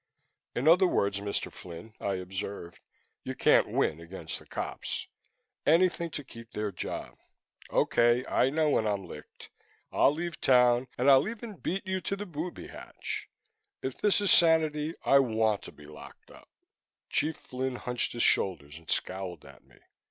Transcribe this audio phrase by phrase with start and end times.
[0.55, 1.51] "In other words, Mr.
[1.53, 2.79] Flynn," I observed,
[3.23, 5.05] "You can't win against the Cops.
[5.63, 7.19] Anything to keep their job.
[7.69, 9.51] Okay, I know when I'm licked.
[9.91, 13.29] I'll leave town and I'll even beat you to the booby hatch.
[13.83, 16.49] If this is sanity, I want to be locked up."
[17.11, 19.77] Chief Flynn hunched his shoulders and scowled at me.